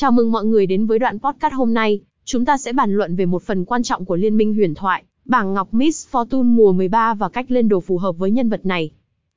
[0.00, 3.16] Chào mừng mọi người đến với đoạn podcast hôm nay, chúng ta sẽ bàn luận
[3.16, 6.72] về một phần quan trọng của Liên minh huyền thoại, bảng ngọc Miss Fortune mùa
[6.72, 8.90] 13 và cách lên đồ phù hợp với nhân vật này.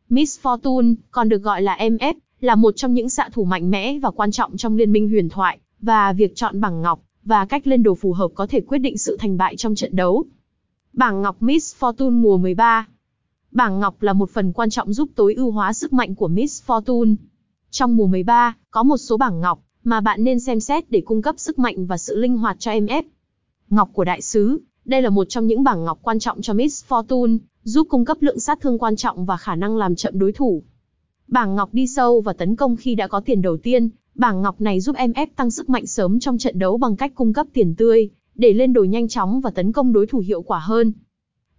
[0.09, 3.99] Miss Fortune, còn được gọi là MF, là một trong những xạ thủ mạnh mẽ
[3.99, 7.67] và quan trọng trong Liên minh huyền thoại, và việc chọn bảng ngọc và cách
[7.67, 10.25] lên đồ phù hợp có thể quyết định sự thành bại trong trận đấu.
[10.93, 12.87] Bảng ngọc Miss Fortune mùa 13
[13.51, 16.63] Bảng ngọc là một phần quan trọng giúp tối ưu hóa sức mạnh của Miss
[16.67, 17.15] Fortune.
[17.69, 21.21] Trong mùa 13, có một số bảng ngọc mà bạn nên xem xét để cung
[21.21, 23.03] cấp sức mạnh và sự linh hoạt cho MF.
[23.69, 26.85] Ngọc của đại sứ, đây là một trong những bảng ngọc quan trọng cho Miss
[26.87, 30.31] Fortune, giúp cung cấp lượng sát thương quan trọng và khả năng làm chậm đối
[30.31, 30.63] thủ.
[31.27, 34.61] Bảng ngọc đi sâu và tấn công khi đã có tiền đầu tiên, bảng ngọc
[34.61, 37.75] này giúp MF tăng sức mạnh sớm trong trận đấu bằng cách cung cấp tiền
[37.75, 40.93] tươi, để lên đồ nhanh chóng và tấn công đối thủ hiệu quả hơn.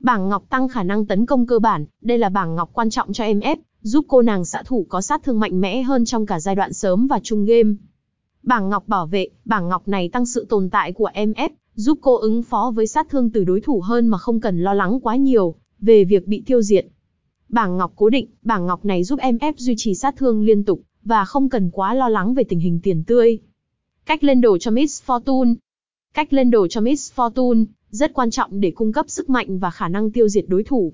[0.00, 3.12] Bảng ngọc tăng khả năng tấn công cơ bản, đây là bảng ngọc quan trọng
[3.12, 6.40] cho MF, giúp cô nàng xạ thủ có sát thương mạnh mẽ hơn trong cả
[6.40, 7.70] giai đoạn sớm và trung game.
[8.46, 12.18] Bảng ngọc bảo vệ, bảng ngọc này tăng sự tồn tại của MF, giúp cô
[12.18, 15.16] ứng phó với sát thương từ đối thủ hơn mà không cần lo lắng quá
[15.16, 16.86] nhiều về việc bị tiêu diệt.
[17.48, 20.80] Bảng ngọc cố định, bảng ngọc này giúp MF duy trì sát thương liên tục
[21.04, 23.38] và không cần quá lo lắng về tình hình tiền tươi.
[24.06, 25.54] Cách lên đồ cho Miss Fortune
[26.14, 29.70] Cách lên đồ cho Miss Fortune rất quan trọng để cung cấp sức mạnh và
[29.70, 30.92] khả năng tiêu diệt đối thủ.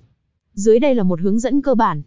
[0.55, 2.02] Dưới đây là một hướng dẫn cơ bản.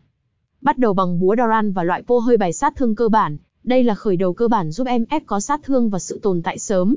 [0.62, 3.84] Bắt đầu bằng búa Doran và loại po hơi bài sát thương cơ bản, đây
[3.84, 6.96] là khởi đầu cơ bản giúp MF có sát thương và sự tồn tại sớm.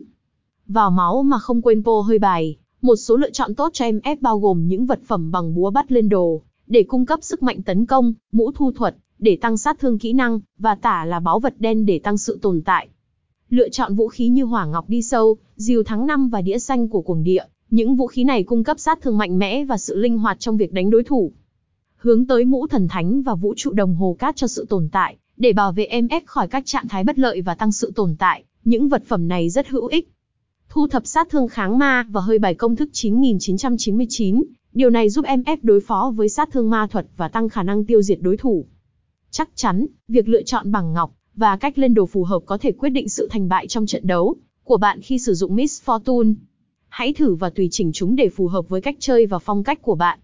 [0.66, 4.16] Vào máu mà không quên po hơi bài, một số lựa chọn tốt cho MF
[4.20, 7.62] bao gồm những vật phẩm bằng búa bắt lên đồ, để cung cấp sức mạnh
[7.62, 11.38] tấn công, mũ thu thuật, để tăng sát thương kỹ năng, và tả là báu
[11.38, 12.88] vật đen để tăng sự tồn tại.
[13.50, 16.88] Lựa chọn vũ khí như hỏa ngọc đi sâu, diều tháng năm và đĩa xanh
[16.88, 19.96] của cuồng địa, những vũ khí này cung cấp sát thương mạnh mẽ và sự
[19.96, 21.32] linh hoạt trong việc đánh đối thủ.
[21.96, 25.16] Hướng tới mũ thần thánh và vũ trụ đồng hồ cát cho sự tồn tại,
[25.36, 28.44] để bảo vệ MS khỏi các trạng thái bất lợi và tăng sự tồn tại,
[28.64, 30.10] những vật phẩm này rất hữu ích.
[30.68, 34.42] Thu thập sát thương kháng ma và hơi bài công thức 9999,
[34.72, 37.84] điều này giúp MF đối phó với sát thương ma thuật và tăng khả năng
[37.84, 38.64] tiêu diệt đối thủ.
[39.30, 42.72] Chắc chắn, việc lựa chọn bằng ngọc và cách lên đồ phù hợp có thể
[42.72, 46.34] quyết định sự thành bại trong trận đấu của bạn khi sử dụng Miss Fortune.
[46.88, 49.82] Hãy thử và tùy chỉnh chúng để phù hợp với cách chơi và phong cách
[49.82, 50.18] của bạn.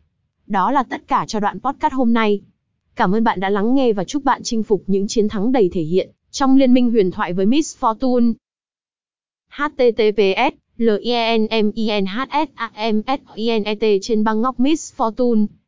[0.46, 2.40] Đó là tất cả cho đoạn podcast hôm nay.
[2.96, 5.70] Cảm ơn bạn đã lắng nghe và chúc bạn chinh phục những chiến thắng đầy
[5.72, 8.32] thể hiện trong liên minh huyền thoại với Miss Fortune.
[9.50, 13.74] https l i n m i n h s a m s i n e
[13.74, 15.46] t trên băng ngóc Miss Fortune